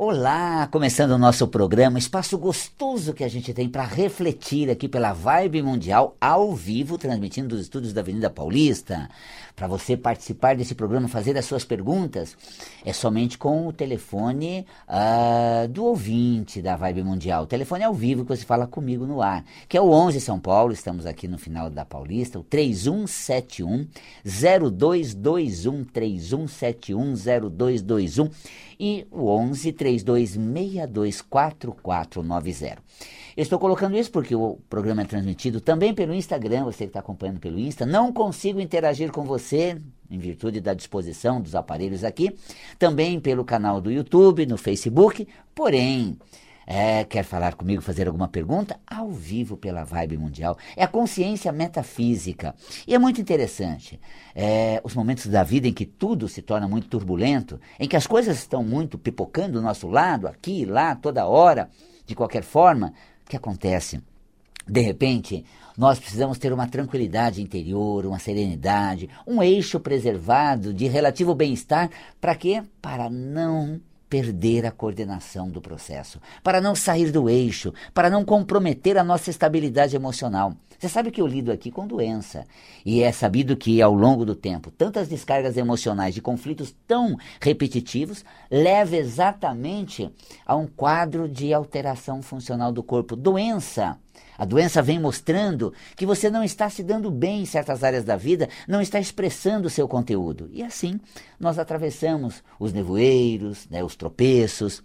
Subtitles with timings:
[0.00, 5.12] Olá, começando o nosso programa, espaço gostoso que a gente tem para refletir aqui pela
[5.12, 9.10] Vibe Mundial ao vivo, transmitindo dos estúdios da Avenida Paulista.
[9.56, 12.36] Para você participar desse programa, fazer as suas perguntas,
[12.84, 17.42] é somente com o telefone uh, do ouvinte da Vibe Mundial.
[17.42, 20.38] O telefone ao vivo que você fala comigo no ar, que é o 11 São
[20.38, 23.88] Paulo, estamos aqui no final da Paulista, o 3171
[24.24, 27.14] 0221 3171
[27.50, 28.30] 0221
[28.78, 32.78] e o 11 3262 4490.
[33.36, 37.38] Estou colocando isso porque o programa é transmitido também pelo Instagram, você que está acompanhando
[37.38, 37.86] pelo Insta.
[37.86, 39.76] Não consigo interagir com você,
[40.10, 42.34] em virtude da disposição dos aparelhos aqui,
[42.78, 46.18] também pelo canal do YouTube, no Facebook, porém.
[46.70, 48.78] É, quer falar comigo, fazer alguma pergunta?
[48.86, 50.58] Ao vivo pela Vibe Mundial.
[50.76, 52.54] É a consciência metafísica.
[52.86, 53.98] E é muito interessante.
[54.34, 58.06] É, os momentos da vida em que tudo se torna muito turbulento, em que as
[58.06, 61.70] coisas estão muito pipocando do nosso lado, aqui, lá, toda hora,
[62.04, 62.92] de qualquer forma,
[63.24, 64.02] o que acontece?
[64.66, 71.34] De repente, nós precisamos ter uma tranquilidade interior, uma serenidade, um eixo preservado de relativo
[71.34, 71.88] bem-estar.
[72.20, 72.62] Para quê?
[72.82, 78.96] Para não perder a coordenação do processo, para não sair do eixo, para não comprometer
[78.96, 80.54] a nossa estabilidade emocional.
[80.78, 82.46] Você sabe que eu lido aqui com doença,
[82.86, 88.24] e é sabido que ao longo do tempo, tantas descargas emocionais de conflitos tão repetitivos
[88.48, 90.08] levam exatamente
[90.46, 93.98] a um quadro de alteração funcional do corpo, doença.
[94.38, 98.16] A doença vem mostrando que você não está se dando bem em certas áreas da
[98.16, 100.48] vida, não está expressando o seu conteúdo.
[100.52, 101.00] E assim
[101.40, 104.80] nós atravessamos os nevoeiros, né, os tropeços,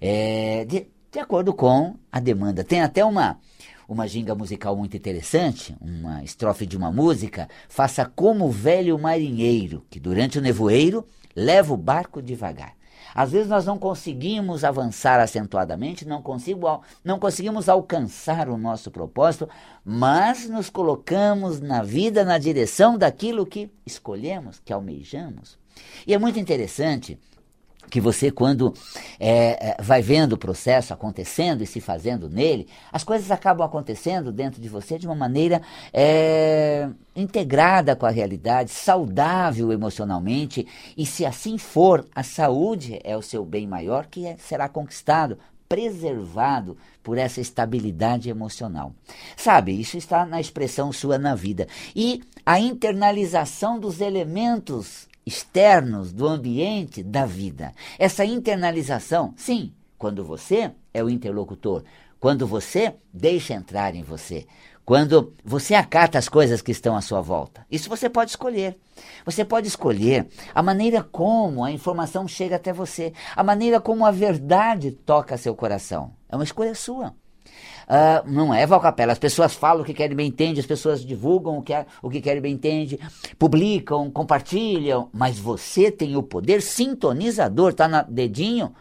[0.00, 2.62] é, de, de acordo com a demanda.
[2.62, 3.40] Tem até uma,
[3.88, 9.84] uma ginga musical muito interessante, uma estrofe de uma música, faça como o velho marinheiro,
[9.90, 12.74] que durante o nevoeiro leva o barco devagar.
[13.14, 19.48] Às vezes nós não conseguimos avançar acentuadamente, não, consigo, não conseguimos alcançar o nosso propósito,
[19.84, 25.58] mas nos colocamos na vida na direção daquilo que escolhemos, que almejamos.
[26.06, 27.18] E é muito interessante
[27.92, 28.72] que você, quando
[29.20, 34.32] é, é, vai vendo o processo acontecendo e se fazendo nele, as coisas acabam acontecendo
[34.32, 35.60] dentro de você de uma maneira
[35.92, 40.66] é, integrada com a realidade, saudável emocionalmente,
[40.96, 45.36] e se assim for, a saúde é o seu bem maior que é, será conquistado
[45.68, 48.94] preservado por essa estabilidade emocional.
[49.36, 51.66] Sabe, isso está na expressão sua na vida.
[51.94, 57.72] E a internalização dos elementos externos do ambiente da vida.
[57.98, 61.84] Essa internalização, sim, quando você é o interlocutor,
[62.18, 64.46] quando você deixa entrar em você,
[64.84, 67.64] quando você acata as coisas que estão à sua volta.
[67.70, 68.76] Isso você pode escolher.
[69.24, 74.10] Você pode escolher a maneira como a informação chega até você, a maneira como a
[74.10, 76.12] verdade toca seu coração.
[76.28, 77.14] É uma escolha sua.
[77.82, 79.12] Uh, não é, Valcapela?
[79.12, 82.20] As pessoas falam o que querem bem entende, as pessoas divulgam o que, o que
[82.20, 82.98] querem bem entende,
[83.38, 88.74] publicam, compartilham, mas você tem o poder sintonizador, tá no dedinho,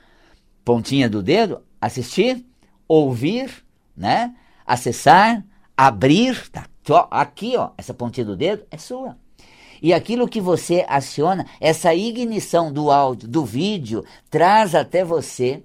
[0.63, 2.45] pontinha do dedo, assistir,
[2.87, 3.51] ouvir,
[3.95, 4.33] né?
[4.65, 5.43] Acessar,
[5.75, 6.65] abrir, tá
[7.09, 9.17] aqui, ó, essa pontinha do dedo é sua.
[9.81, 15.63] E aquilo que você aciona, essa ignição do áudio, do vídeo, traz até você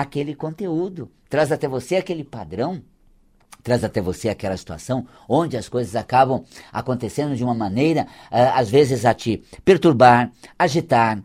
[0.00, 2.80] aquele conteúdo, traz até você aquele padrão,
[3.64, 8.70] traz até você aquela situação onde as coisas acabam acontecendo de uma maneira, uh, às
[8.70, 11.20] vezes, a te perturbar, agitar,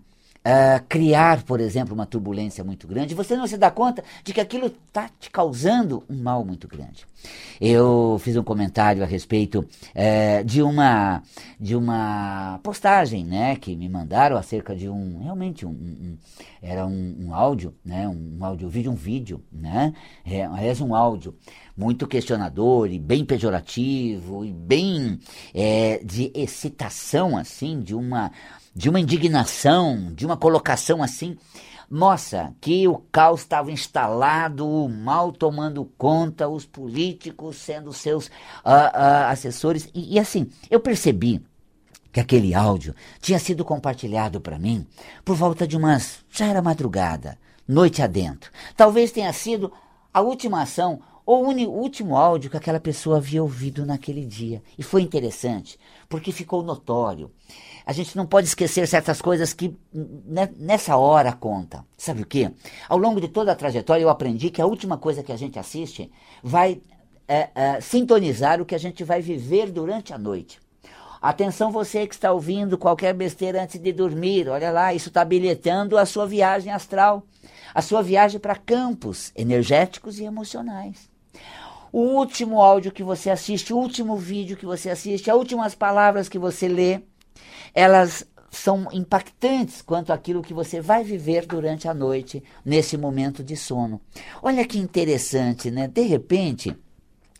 [0.45, 4.41] uh, criar, por exemplo, uma turbulência muito grande, você não se dá conta de que
[4.41, 7.05] aquilo está te causando um mal muito grande.
[7.59, 11.23] Eu fiz um comentário a respeito uh, de uma
[11.59, 16.17] de uma postagem, né, que me mandaram acerca de um realmente um, um
[16.61, 19.93] era um, um, áudio, né, um, áudio vídeo, um vídeo, né,
[20.25, 21.35] é, aliás um áudio
[21.75, 25.19] muito questionador e bem pejorativo e bem
[25.53, 28.31] é, de excitação assim, de uma
[28.75, 31.37] de uma indignação, de uma colocação assim.
[31.89, 38.29] Nossa, que o caos estava instalado, o mal tomando conta, os políticos sendo seus uh,
[38.69, 39.89] uh, assessores.
[39.93, 41.45] E, e assim, eu percebi
[42.11, 44.87] que aquele áudio tinha sido compartilhado para mim
[45.23, 46.25] por volta de umas.
[46.29, 47.37] já era madrugada,
[47.67, 48.51] noite adentro.
[48.75, 49.71] Talvez tenha sido
[50.11, 54.61] a última ação ou o último áudio que aquela pessoa havia ouvido naquele dia.
[54.77, 55.79] E foi interessante,
[56.09, 57.31] porque ficou notório
[57.85, 61.85] a gente não pode esquecer certas coisas que né, nessa hora conta.
[61.97, 62.49] Sabe o que?
[62.87, 65.59] Ao longo de toda a trajetória eu aprendi que a última coisa que a gente
[65.59, 66.81] assiste vai
[67.27, 70.59] é, é, sintonizar o que a gente vai viver durante a noite.
[71.21, 75.97] Atenção você que está ouvindo qualquer besteira antes de dormir, olha lá, isso está bilhetando
[75.97, 77.23] a sua viagem astral.
[77.73, 81.09] a sua viagem para campos energéticos e emocionais.
[81.91, 86.27] O último áudio que você assiste, o último vídeo que você assiste, as últimas palavras
[86.27, 87.01] que você lê,
[87.73, 93.57] elas são impactantes quanto àquilo que você vai viver durante a noite, nesse momento de
[93.57, 93.99] sono.
[94.41, 95.87] Olha que interessante, né?
[95.87, 96.75] De repente,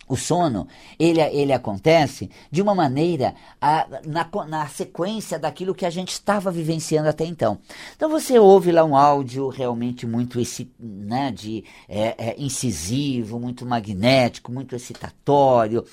[0.08, 0.68] o sono,
[1.00, 6.52] ele, ele acontece de uma maneira a, na, na sequência daquilo que a gente estava
[6.52, 7.58] vivenciando até então.
[7.96, 13.66] Então você ouve lá um áudio realmente muito esse, né, de, é, é, incisivo, muito
[13.66, 15.86] magnético, muito excitatório,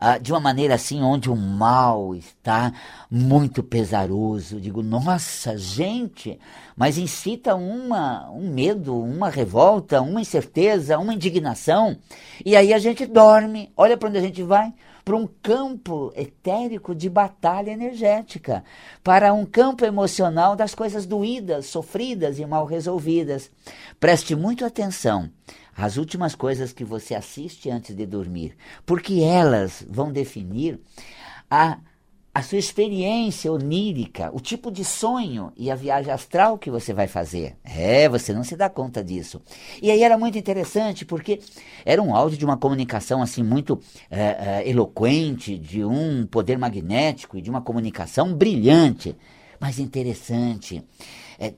[0.00, 2.72] uh, de uma maneira assim onde o mal está
[3.10, 4.60] muito pesaroso.
[4.60, 6.38] Digo, nossa, gente,
[6.76, 11.96] mas incita uma, um medo, uma revolta, uma incerteza, uma indignação.
[12.44, 13.55] E aí a gente dorme.
[13.76, 14.72] Olha para onde a gente vai
[15.04, 18.64] para um campo etérico de batalha energética,
[19.04, 23.48] para um campo emocional das coisas doídas, sofridas e mal resolvidas.
[24.00, 25.30] Preste muito atenção
[25.76, 30.80] às últimas coisas que você assiste antes de dormir, porque elas vão definir
[31.48, 31.78] a
[32.36, 37.08] a sua experiência onírica, o tipo de sonho e a viagem astral que você vai
[37.08, 37.56] fazer.
[37.64, 39.40] É, você não se dá conta disso.
[39.80, 41.40] E aí era muito interessante porque
[41.82, 43.80] era um áudio de uma comunicação assim muito
[44.10, 49.16] é, é, eloquente, de um poder magnético e de uma comunicação brilhante,
[49.58, 50.84] mas interessante,
[51.38, 51.54] é,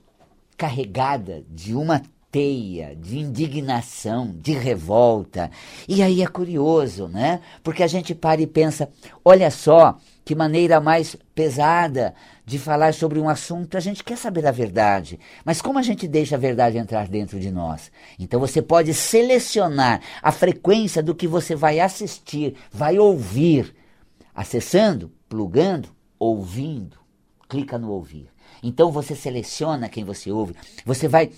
[0.57, 2.01] carregada de uma
[2.31, 5.51] teia, de indignação, de revolta.
[5.89, 7.41] E aí é curioso, né?
[7.63, 8.89] Porque a gente para e pensa,
[9.25, 9.97] olha só,
[10.29, 12.15] que maneira mais pesada
[12.45, 13.79] de falar sobre um assunto.
[13.79, 17.41] A gente quer saber a verdade, mas como a gente deixa a verdade entrar dentro
[17.41, 17.91] de nós?
[18.19, 23.75] Então você pode selecionar a frequência do que você vai assistir, vai ouvir,
[24.35, 25.89] acessando, plugando,
[26.19, 26.99] ouvindo.
[27.49, 28.29] Clica no ouvir.
[28.63, 30.55] Então você seleciona quem você ouve.
[30.85, 31.31] Você vai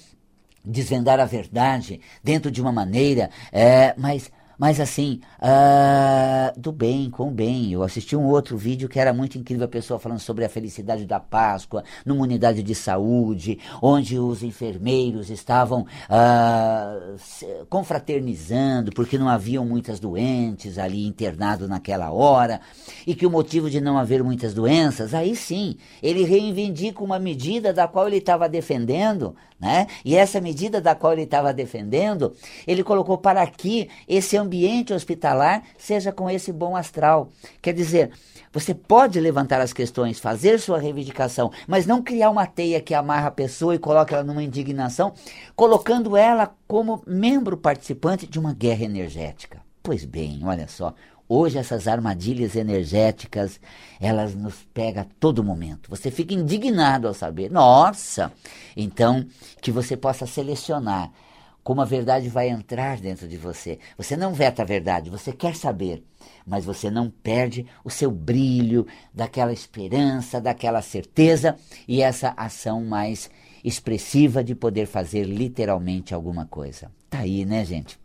[0.64, 7.28] desvendar a verdade dentro de uma maneira é, mais mas assim, uh, do bem, com
[7.28, 7.72] o bem.
[7.72, 11.06] Eu assisti um outro vídeo que era muito incrível, a pessoa falando sobre a felicidade
[11.06, 19.64] da Páscoa, numa unidade de saúde, onde os enfermeiros estavam uh, confraternizando, porque não haviam
[19.64, 22.60] muitas doentes ali internados naquela hora,
[23.06, 27.72] e que o motivo de não haver muitas doenças, aí sim, ele reivindica uma medida
[27.72, 29.86] da qual ele estava defendendo, né?
[30.04, 32.34] E essa medida da qual ele estava defendendo,
[32.66, 34.49] ele colocou para que esse ambiente
[34.94, 37.30] hospitalar seja com esse bom astral.
[37.62, 38.10] Quer dizer,
[38.52, 43.28] você pode levantar as questões, fazer sua reivindicação, mas não criar uma teia que amarra
[43.28, 45.12] a pessoa e coloca ela numa indignação,
[45.54, 49.60] colocando ela como membro participante de uma guerra energética.
[49.82, 50.94] Pois bem, olha só,
[51.32, 53.60] Hoje essas armadilhas energéticas,
[54.00, 55.88] elas nos pegam a todo momento.
[55.88, 58.32] Você fica indignado ao saber, nossa!
[58.76, 59.24] Então,
[59.62, 61.12] que você possa selecionar
[61.62, 63.78] como a verdade vai entrar dentro de você.
[63.96, 66.02] Você não veta a verdade, você quer saber,
[66.46, 73.30] mas você não perde o seu brilho, daquela esperança, daquela certeza e essa ação mais
[73.62, 76.90] expressiva de poder fazer literalmente alguma coisa.
[77.10, 77.99] Tá aí, né, gente?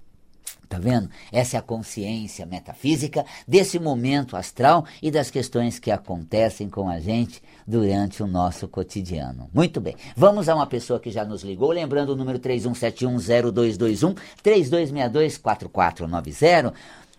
[0.75, 1.09] Tá vendo?
[1.31, 6.99] Essa é a consciência metafísica desse momento astral e das questões que acontecem com a
[6.99, 9.49] gente durante o nosso cotidiano.
[9.53, 9.95] Muito bem.
[10.17, 16.73] Vamos a uma pessoa que já nos ligou, lembrando o número 31710221 32624490.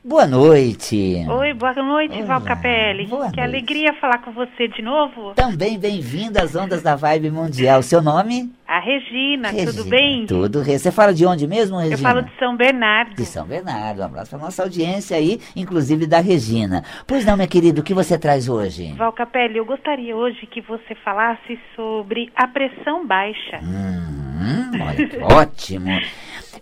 [0.09, 1.27] Boa noite.
[1.29, 3.09] Oi, boa noite, Olá, Val Capelli.
[3.09, 3.41] Boa que noite.
[3.41, 5.35] alegria falar com você de novo.
[5.35, 7.83] Também bem-vindo às ondas da Vibe Mundial.
[7.83, 8.53] Seu nome?
[8.69, 10.25] A Regina, Regina tudo bem?
[10.27, 10.63] Tudo.
[10.63, 11.97] Você fala de onde mesmo, Regina?
[11.97, 13.17] Eu falo de São Bernardo.
[13.17, 14.01] De São Bernardo.
[14.01, 16.85] Um abraço para nossa audiência aí, inclusive da Regina.
[17.05, 18.93] Pois não, minha querida, o que você traz hoje?
[18.93, 23.59] Val Capelli, eu gostaria hoje que você falasse sobre a pressão baixa.
[23.61, 25.91] Hum, olha, ótimo.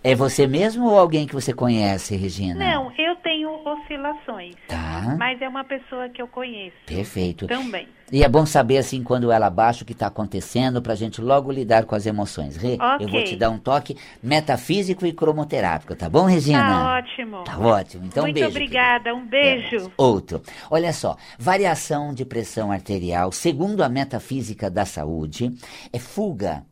[0.05, 2.63] É você mesmo ou alguém que você conhece, Regina?
[2.63, 4.53] Não, eu tenho oscilações.
[4.67, 5.15] Tá.
[5.17, 6.75] Mas é uma pessoa que eu conheço.
[6.85, 7.47] Perfeito.
[7.47, 7.87] Também.
[8.11, 11.19] E é bom saber, assim, quando ela baixa o que está acontecendo, para a gente
[11.19, 12.55] logo lidar com as emoções.
[12.55, 12.97] Rê, okay.
[12.99, 16.59] eu vou te dar um toque metafísico e cromoterápico, tá bom, Regina?
[16.59, 17.43] Tá ótimo.
[17.43, 18.05] Tá ótimo.
[18.05, 18.49] Então, Muito beijo.
[18.51, 19.87] Muito obrigada, um beijo.
[19.87, 20.39] É, outro.
[20.69, 25.51] Olha só, variação de pressão arterial, segundo a metafísica da saúde,
[25.91, 26.63] é fuga.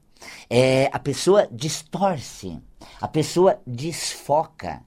[0.49, 2.61] É, a pessoa distorce
[2.99, 4.81] a pessoa desfoca.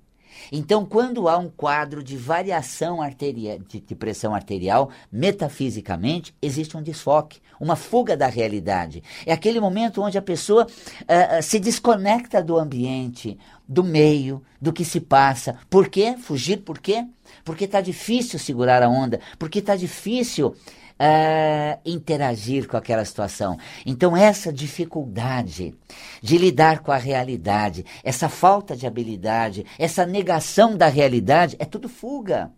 [0.53, 6.83] Então, quando há um quadro de variação arterial, de, de, pressão arterial, metafisicamente, existe um
[6.83, 9.03] desfoque, uma fuga da realidade.
[9.25, 14.85] É aquele momento onde a pessoa uh, se desconecta do ambiente, do meio, do que
[14.85, 15.59] se passa.
[15.71, 16.17] Por quê?
[16.19, 17.07] Fugir por quê?
[17.43, 20.55] Porque está difícil segurar a onda, porque está difícil
[21.01, 23.57] uh, interagir com aquela situação.
[23.85, 25.75] Então, essa dificuldade
[26.23, 31.89] de lidar com a realidade, essa falta de habilidade, essa negação da realidade, é tudo
[31.89, 32.51] fuga.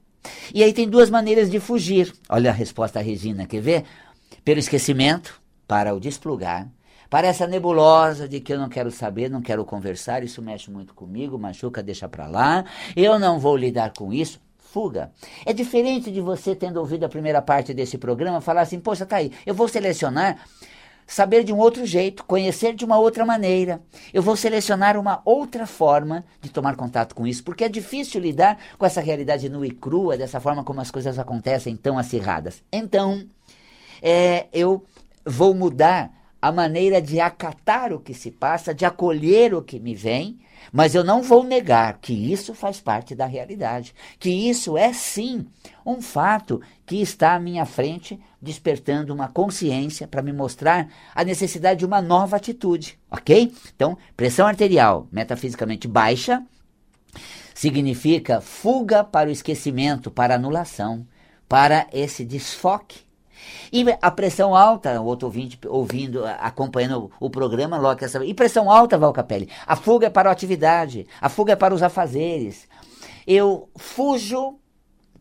[0.53, 2.13] E aí tem duas maneiras de fugir.
[2.29, 3.85] Olha a resposta Regina, quer ver?
[4.45, 6.69] Pelo esquecimento, para o desplugar,
[7.11, 10.95] para essa nebulosa de que eu não quero saber, não quero conversar, isso mexe muito
[10.95, 12.65] comigo, machuca, deixa para lá,
[12.95, 14.41] eu não vou lidar com isso.
[14.73, 15.11] Fuga.
[15.47, 19.17] É diferente de você, tendo ouvido a primeira parte desse programa, falar assim: Poxa, tá
[19.17, 20.39] aí, eu vou selecionar
[21.07, 23.81] saber de um outro jeito, conhecer de uma outra maneira.
[24.13, 28.59] Eu vou selecionar uma outra forma de tomar contato com isso, porque é difícil lidar
[28.77, 32.63] com essa realidade nua e crua, dessa forma como as coisas acontecem tão acirradas.
[32.71, 33.25] Então,
[34.03, 34.85] é, eu
[35.25, 39.95] vou mudar a maneira de acatar o que se passa, de acolher o que me
[39.95, 40.39] vem,
[40.73, 45.47] mas eu não vou negar que isso faz parte da realidade, que isso é sim
[45.85, 51.81] um fato que está à minha frente, despertando uma consciência para me mostrar a necessidade
[51.81, 53.53] de uma nova atitude, ok?
[53.75, 56.43] Então, pressão arterial metafisicamente baixa
[57.55, 61.05] significa fuga para o esquecimento, para anulação,
[61.49, 63.08] para esse desfoque
[63.73, 68.27] e a pressão alta, o outro ouvinte ouvindo, acompanhando o programa, logo quer saber.
[68.27, 69.49] E pressão alta, Valcapelli?
[69.67, 72.69] A fuga é para a atividade, a fuga é para os afazeres.
[73.27, 74.59] Eu fujo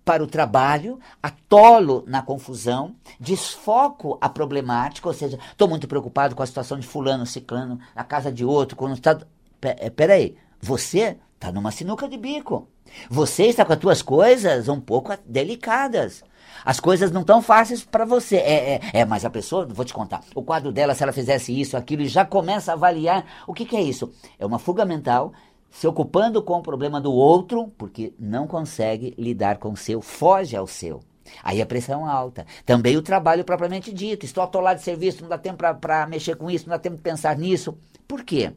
[0.08, 6.42] para o trabalho, atolo na confusão, desfoco a problemática, ou seja, estou muito preocupado com
[6.42, 9.20] a situação de fulano, ciclano, na casa de outro, quando está...
[9.62, 12.70] Eh, peraí, você está numa sinuca de bico.
[13.10, 16.24] Você está com as tuas coisas um pouco delicadas.
[16.64, 18.38] As coisas não tão fáceis para você.
[18.38, 21.58] É, é, é, mas a pessoa, vou te contar, o quadro dela, se ela fizesse
[21.58, 24.12] isso, aquilo, e já começa a avaliar o que, que é isso.
[24.40, 25.34] É uma fuga mental
[25.70, 30.56] se ocupando com o problema do outro, porque não consegue lidar com o seu, foge
[30.56, 31.02] ao seu.
[31.44, 32.46] Aí a pressão é alta.
[32.66, 34.26] Também o trabalho propriamente dito.
[34.26, 37.02] Estou atolado de serviço, não dá tempo para mexer com isso, não dá tempo de
[37.02, 37.78] pensar nisso.
[38.08, 38.54] Por quê?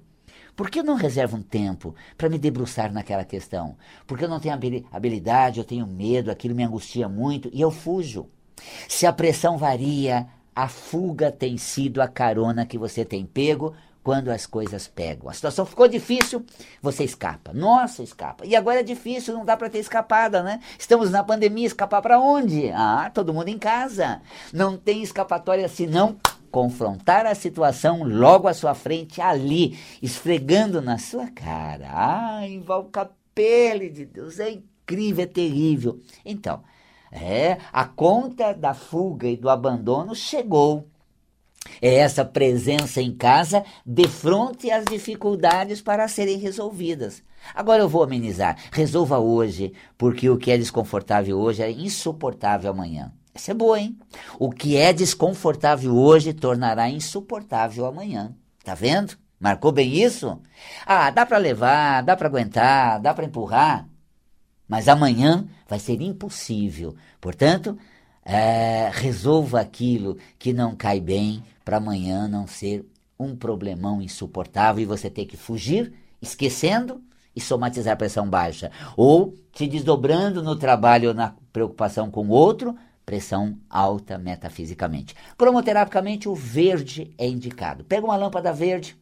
[0.55, 3.77] Por que eu não reservo um tempo para me debruçar naquela questão?
[4.07, 4.55] Porque eu não tenho
[4.91, 8.29] habilidade, eu tenho medo, aquilo me angustia muito e eu fujo.
[8.89, 14.31] Se a pressão varia, a fuga tem sido a carona que você tem pego quando
[14.31, 15.29] as coisas pegam.
[15.29, 16.45] A situação ficou difícil,
[16.81, 17.53] você escapa.
[17.53, 18.47] Nossa, escapa.
[18.47, 20.61] E agora é difícil, não dá para ter escapada, né?
[20.79, 22.71] Estamos na pandemia, escapar para onde?
[22.71, 24.21] Ah, todo mundo em casa.
[24.53, 26.17] Não tem escapatória senão
[26.51, 31.89] confrontar a situação logo à sua frente, ali, esfregando na sua cara.
[31.91, 36.01] Ai, Valcapele de Deus, é incrível, é terrível.
[36.25, 36.63] Então,
[37.13, 40.87] é, a conta da fuga e do abandono chegou.
[41.81, 47.23] É essa presença em casa de frente às dificuldades para serem resolvidas.
[47.55, 48.57] Agora eu vou amenizar.
[48.73, 53.13] Resolva hoje, porque o que é desconfortável hoje é insuportável amanhã.
[53.41, 53.99] Essa é boa, hein?
[54.39, 58.35] O que é desconfortável hoje tornará insuportável amanhã.
[58.63, 59.17] Tá vendo?
[59.41, 60.39] Marcou bem isso?
[60.85, 63.89] Ah, dá para levar, dá para aguentar, dá para empurrar,
[64.69, 66.95] mas amanhã vai ser impossível.
[67.19, 67.79] Portanto,
[68.23, 72.85] é, resolva aquilo que não cai bem para amanhã não ser
[73.19, 77.03] um problemão insuportável e você ter que fugir, esquecendo
[77.35, 82.77] e somatizar pressão baixa, ou te desdobrando no trabalho ou na preocupação com o outro
[83.05, 85.15] pressão alta metafisicamente.
[85.37, 87.85] Cromoterapicamente, o verde é indicado.
[87.85, 88.97] Pega uma lâmpada verde,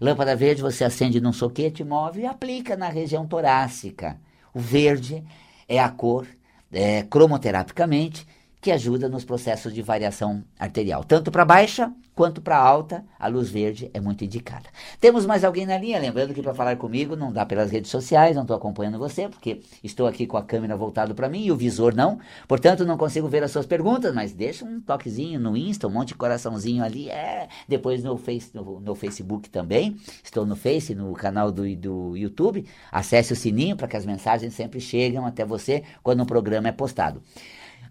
[0.00, 4.18] lâmpada verde você acende num soquete móvel e aplica na região torácica.
[4.52, 5.24] O verde
[5.68, 6.26] é a cor,
[6.72, 8.26] é, cromoterapicamente,
[8.64, 13.50] que ajuda nos processos de variação arterial, tanto para baixa quanto para alta, a luz
[13.50, 14.70] verde é muito indicada.
[14.98, 15.98] Temos mais alguém na linha?
[15.98, 19.60] Lembrando que para falar comigo não dá pelas redes sociais, não estou acompanhando você, porque
[19.82, 22.18] estou aqui com a câmera voltada para mim e o visor não,
[22.48, 26.08] portanto não consigo ver as suas perguntas, mas deixa um toquezinho no Insta, um monte
[26.08, 31.12] de coraçãozinho ali, é, depois no, face, no, no Facebook também, estou no Face, no
[31.12, 35.82] canal do, do YouTube, acesse o sininho para que as mensagens sempre cheguem até você
[36.02, 37.20] quando um programa é postado.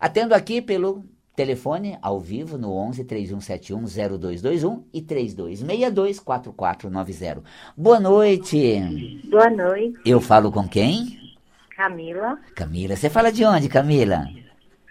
[0.04, 7.42] Atendo aqui pelo telefone ao vivo no 11 3171 0221 e 3262 4490.
[7.78, 9.22] Boa noite.
[9.32, 9.98] Boa noite.
[10.06, 11.38] Eu falo com quem?
[11.78, 12.38] Camila.
[12.54, 14.26] Camila, você fala de onde, Camila?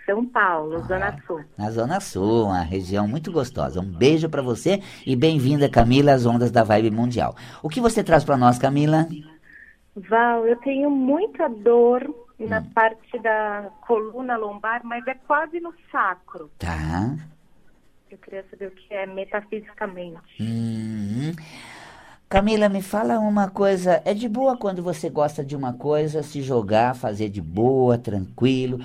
[0.06, 1.44] São Paulo, ah, Zona Sul.
[1.58, 3.82] Na Zona Sul, uma região muito gostosa.
[3.82, 7.36] Um beijo para você e bem-vinda, Camila, às ondas da Vibe Mundial.
[7.62, 9.06] O que você traz para nós, Camila?
[9.94, 12.02] Val, eu tenho muita dor
[12.46, 12.70] na hum.
[12.74, 16.50] parte da coluna lombar, mas é quase no sacro.
[16.58, 17.16] Tá.
[18.10, 20.20] Eu queria saber o que é metafisicamente.
[20.40, 21.32] Hum.
[22.28, 24.02] Camila, me fala uma coisa.
[24.04, 28.80] É de boa quando você gosta de uma coisa, se jogar, fazer de boa, tranquilo.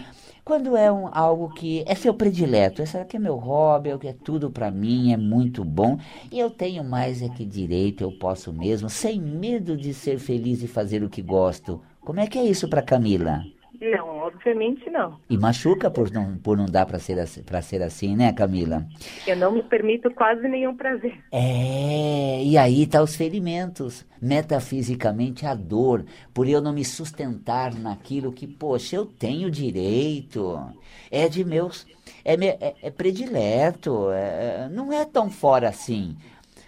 [0.48, 4.14] Quando é um, algo que é seu predileto, esse aqui é meu hobby, é, é
[4.14, 6.00] tudo para mim, é muito bom,
[6.32, 10.64] e eu tenho mais é que direito, eu posso mesmo, sem medo de ser feliz
[10.64, 11.82] e fazer o que gosto.
[12.08, 13.44] Como é que é isso para Camila?
[13.82, 15.20] Não, obviamente não.
[15.30, 18.88] E machuca por não, por não dar para ser, assim, ser assim, né, Camila?
[19.28, 21.20] Eu não me permito quase nenhum prazer.
[21.34, 24.06] É, e aí tá os ferimentos.
[24.22, 30.58] Metafisicamente, a dor, por eu não me sustentar naquilo que, poxa, eu tenho direito.
[31.12, 31.86] É de meus.
[32.24, 34.12] É, é, é predileto.
[34.12, 36.16] É, não é tão fora assim.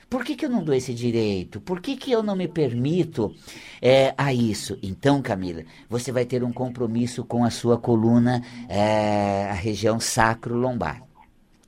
[0.10, 1.62] Por que, que eu não dou esse direito?
[1.62, 3.36] Por que, que eu não me permito
[3.80, 4.78] é, a isso?
[4.82, 11.04] Então, Camila, você vai ter um compromisso com a sua coluna, é, a região sacro-lombar.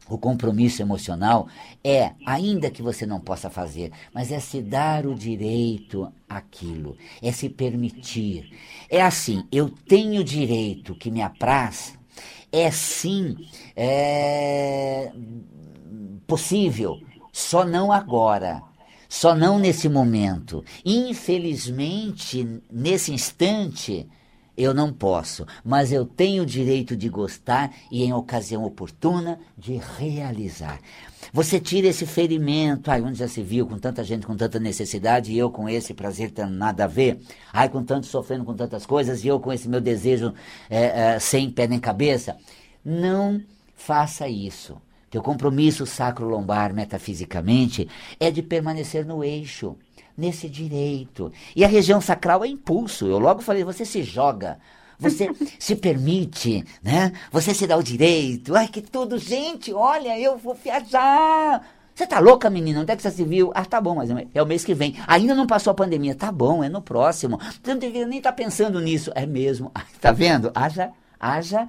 [0.10, 1.48] O compromisso emocional
[1.84, 7.32] é, ainda que você não possa fazer, mas é se dar o direito àquilo, é
[7.32, 8.52] se permitir.
[8.90, 11.98] É assim, eu tenho direito que me apraz,
[12.52, 13.38] é sim
[13.74, 15.14] é,
[16.28, 17.00] possível
[17.32, 18.62] só não agora.
[19.08, 20.64] Só não nesse momento.
[20.86, 24.08] Infelizmente, nesse instante,
[24.58, 29.80] eu não posso, mas eu tenho o direito de gostar e, em ocasião oportuna, de
[29.98, 30.80] realizar.
[31.34, 35.32] Você tira esse ferimento, ai, onde já se viu, com tanta gente, com tanta necessidade,
[35.32, 37.20] e eu com esse prazer tendo nada a ver,
[37.52, 40.34] ai, com tanto sofrendo com tantas coisas, e eu com esse meu desejo
[40.70, 42.38] é, é, sem pé nem cabeça.
[42.84, 43.42] Não
[43.76, 44.78] faça isso.
[45.12, 47.86] Teu compromisso sacro-lombar, metafisicamente,
[48.18, 49.76] é de permanecer no eixo,
[50.18, 51.34] nesse direito.
[51.54, 53.08] E a região sacral é impulso.
[53.08, 54.58] Eu logo falei, você se joga.
[54.98, 57.12] Você se permite, né?
[57.30, 58.56] Você se dá o direito.
[58.56, 61.62] Ai, que tudo, gente, olha, eu vou viajar.
[61.94, 62.80] Você tá louca, menina?
[62.80, 63.52] Onde é que você se viu?
[63.54, 64.96] Ah, tá bom, mas é o mês que vem.
[65.08, 66.16] Ainda não passou a pandemia.
[66.16, 67.38] Tá bom, é no próximo.
[67.38, 69.12] Você não deveria nem estar tá pensando nisso.
[69.14, 69.74] É mesmo.
[70.00, 70.54] Tá vendo?
[70.56, 71.68] Haja, haja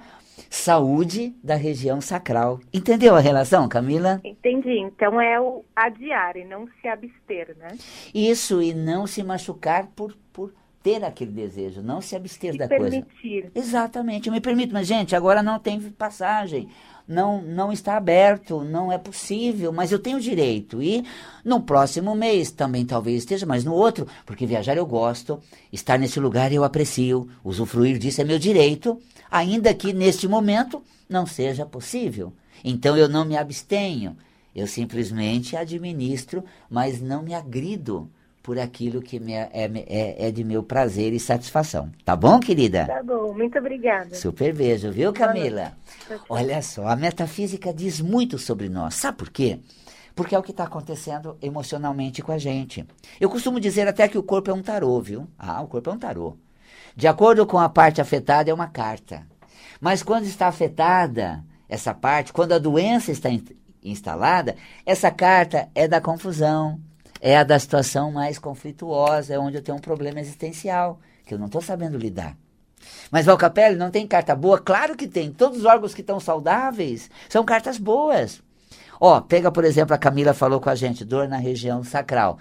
[0.49, 2.59] saúde da região sacral.
[2.73, 4.21] Entendeu a relação, Camila?
[4.23, 4.79] Entendi.
[4.79, 7.77] Então é o adiar e não se abster, né?
[8.13, 12.67] Isso, e não se machucar por, por ter aquele desejo, não se abster se da
[12.67, 13.41] permitir.
[13.41, 13.51] coisa.
[13.55, 16.67] Exatamente, eu me permito, mas gente, agora não tem passagem.
[17.07, 20.81] Não, não está aberto, não é possível, mas eu tenho direito.
[20.81, 21.03] E
[21.43, 25.39] no próximo mês também talvez esteja, mas no outro, porque viajar eu gosto,
[25.71, 28.99] estar nesse lugar eu aprecio, usufruir disso é meu direito
[29.33, 32.31] ainda que neste momento não seja possível.
[32.63, 34.15] Então eu não me abstenho,
[34.55, 38.07] eu simplesmente administro, mas não me agrido
[38.43, 41.89] por aquilo que me é, é, é, de meu prazer e satisfação.
[42.03, 42.85] Tá bom, querida?
[42.85, 44.13] Tá bom, muito obrigada.
[44.13, 45.71] Super beijo, viu, Camila?
[46.27, 48.95] Olha só, a metafísica diz muito sobre nós.
[48.95, 49.59] Sabe por quê?
[50.13, 52.85] Porque é o que está acontecendo emocionalmente com a gente.
[53.19, 55.25] Eu costumo dizer até que o corpo é um tarô, viu?
[55.39, 56.35] Ah, o corpo é um tarô.
[56.97, 59.25] De acordo com a parte afetada, é uma carta.
[59.79, 63.41] Mas quando está afetada essa parte, quando a doença está in
[63.81, 66.79] instalada, essa carta é da confusão,
[67.25, 71.39] é a da situação mais conflituosa, é onde eu tenho um problema existencial, que eu
[71.39, 72.35] não estou sabendo lidar.
[73.09, 74.59] Mas Valcapelli não tem carta boa?
[74.59, 75.31] Claro que tem.
[75.31, 78.43] Todos os órgãos que estão saudáveis são cartas boas.
[78.99, 82.37] Ó, pega, por exemplo, a Camila falou com a gente, dor na região sacral.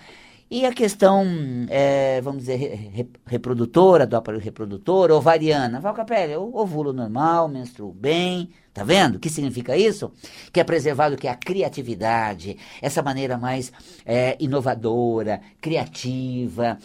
[0.50, 1.24] E a questão,
[1.70, 5.80] é, vamos dizer, re, reprodutora, do aparelho reprodutor, ovariana.
[5.80, 9.16] Valcapelli, ovulo normal, menstruo bem, tá vendo?
[9.16, 10.12] O que significa isso?
[10.52, 13.72] Que é preservado que é a criatividade, essa maneira mais
[14.04, 16.78] é, inovadora, criativa,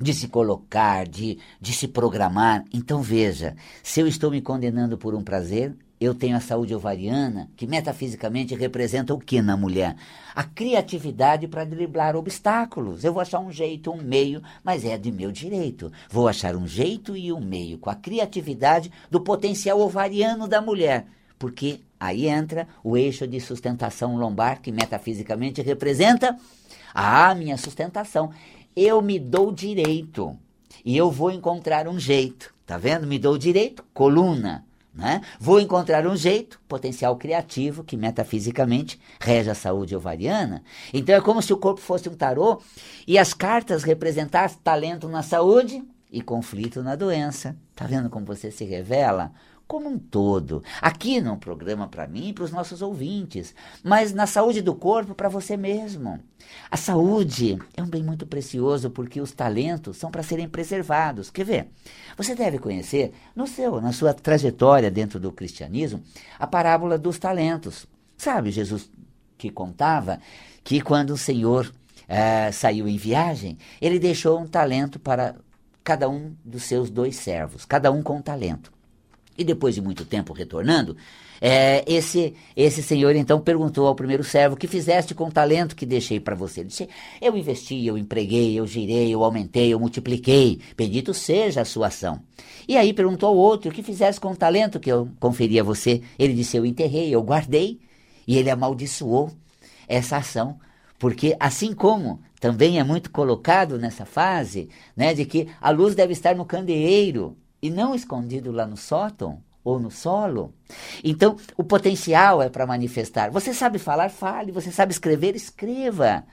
[0.00, 2.64] de se colocar, de, de se programar.
[2.72, 7.48] Então veja, se eu estou me condenando por um prazer, eu tenho a saúde ovariana,
[7.56, 9.96] que metafisicamente representa o que na mulher?
[10.34, 13.04] A criatividade para driblar obstáculos.
[13.04, 15.92] Eu vou achar um jeito, um meio, mas é de meu direito.
[16.10, 21.06] Vou achar um jeito e um meio com a criatividade do potencial ovariano da mulher.
[21.38, 26.36] Porque aí entra o eixo de sustentação lombar, que metafisicamente representa
[26.92, 28.32] a minha sustentação.
[28.74, 30.36] Eu me dou direito
[30.84, 32.52] e eu vou encontrar um jeito.
[32.66, 33.06] Tá vendo?
[33.06, 35.22] Me dou direito, coluna né?
[35.40, 40.62] Vou encontrar um jeito, potencial criativo, que metafisicamente rege a saúde ovariana.
[40.92, 42.60] Então é como se o corpo fosse um tarô
[43.06, 47.56] e as cartas representassem talento na saúde e conflito na doença.
[47.74, 49.32] Tá vendo como você se revela?
[49.72, 50.62] Como um todo.
[50.82, 55.14] Aqui num programa para mim e para os nossos ouvintes, mas na saúde do corpo
[55.14, 56.20] para você mesmo.
[56.70, 61.30] A saúde é um bem muito precioso porque os talentos são para serem preservados.
[61.30, 61.68] Quer ver?
[62.18, 66.02] Você deve conhecer no seu, na sua trajetória dentro do cristianismo,
[66.38, 67.86] a parábola dos talentos.
[68.14, 68.90] Sabe, Jesus
[69.38, 70.20] que contava
[70.62, 75.34] que quando o Senhor uh, saiu em viagem, ele deixou um talento para
[75.82, 78.70] cada um dos seus dois servos, cada um com um talento.
[79.36, 80.96] E depois de muito tempo retornando,
[81.40, 85.84] é, esse, esse senhor então perguntou ao primeiro servo: que fizeste com o talento que
[85.84, 86.60] deixei para você?
[86.60, 86.88] Ele disse:
[87.20, 90.60] Eu investi, eu empreguei, eu girei, eu aumentei, eu multipliquei.
[90.76, 92.20] Bendito seja a sua ação.
[92.68, 96.02] E aí perguntou ao outro: que fizeste com o talento que eu conferi a você?
[96.18, 97.80] Ele disse: Eu enterrei, eu guardei.
[98.24, 99.32] E ele amaldiçoou
[99.88, 100.60] essa ação.
[100.96, 106.12] Porque assim como também é muito colocado nessa fase, né, de que a luz deve
[106.12, 110.52] estar no candeeiro e não escondido lá no sótão ou no solo.
[111.04, 113.30] Então, o potencial é para manifestar.
[113.30, 114.50] Você sabe falar, fale.
[114.50, 116.24] Você sabe escrever, escreva.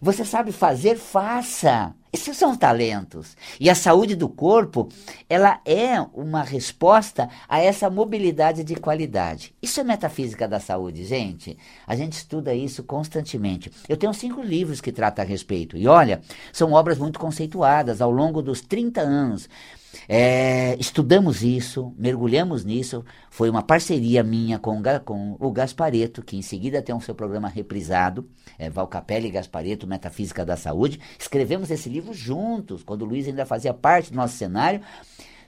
[0.00, 1.94] Você sabe fazer, faça.
[2.12, 3.36] Esses são talentos.
[3.60, 4.88] E a saúde do corpo,
[5.28, 9.54] ela é uma resposta a essa mobilidade de qualidade.
[9.60, 11.58] Isso é metafísica da saúde, gente.
[11.86, 13.70] A gente estuda isso constantemente.
[13.88, 15.76] Eu tenho cinco livros que tratam a respeito.
[15.76, 19.48] E olha, são obras muito conceituadas ao longo dos 30 anos.
[20.08, 23.04] É, estudamos isso, mergulhamos nisso.
[23.30, 27.48] Foi uma parceria minha com, com, o Gaspareto, que em seguida tem o seu programa
[27.48, 28.28] reprisado,
[28.58, 31.00] é, Valcapelli e Gaspareto, Metafísica da Saúde.
[31.18, 34.80] Escrevemos esse livro juntos, quando o Luiz ainda fazia parte do nosso cenário.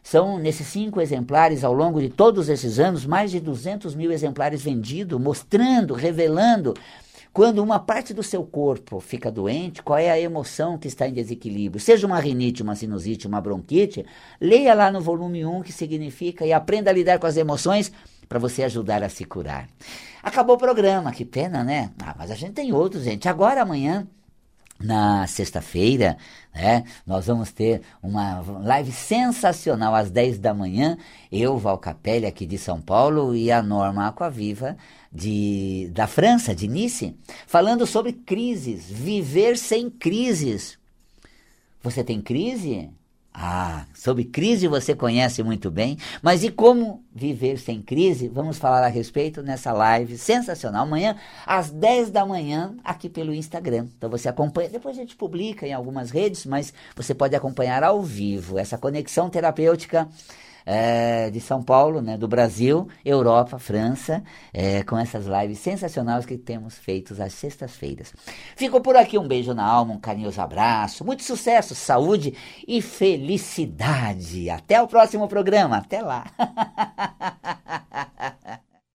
[0.02, 4.62] São, nesses cinco exemplares, ao longo de todos esses anos, mais de 200 mil exemplares
[4.62, 6.74] vendidos, mostrando, revelando
[7.32, 11.12] quando uma parte do seu corpo fica doente, qual é a emoção que está em
[11.12, 11.80] desequilíbrio?
[11.80, 14.04] Seja uma rinite, uma sinusite, uma bronquite,
[14.40, 17.92] leia lá no volume 1 que significa e aprenda a lidar com as emoções
[18.28, 19.68] para você ajudar a se curar.
[20.22, 21.90] Acabou o programa, que pena, né?
[22.02, 23.28] Ah, mas a gente tem outros, gente.
[23.28, 24.06] Agora, amanhã,
[24.80, 26.16] na sexta-feira,
[26.54, 30.96] né, nós vamos ter uma live sensacional às 10 da manhã.
[31.30, 34.76] Eu, Val Capelli, aqui de São Paulo, e a Norma Aquaviva,
[35.12, 40.78] de, da França, de Nice, falando sobre crises, viver sem crises.
[41.82, 42.90] Você tem crise?
[43.32, 48.26] Ah, sobre crise você conhece muito bem, mas e como viver sem crise?
[48.26, 53.86] Vamos falar a respeito nessa live sensacional, amanhã às 10 da manhã, aqui pelo Instagram.
[53.96, 58.02] Então você acompanha, depois a gente publica em algumas redes, mas você pode acompanhar ao
[58.02, 60.08] vivo essa conexão terapêutica
[60.70, 66.37] é, de São Paulo, né, do Brasil, Europa, França, é, com essas lives sensacionais que
[66.37, 68.12] temos feitos às sextas-feiras.
[68.54, 72.35] Fico por aqui, um beijo na alma, um carinhoso abraço, muito sucesso, saúde
[72.66, 74.50] e felicidade.
[74.50, 76.26] Até o próximo programa, até lá.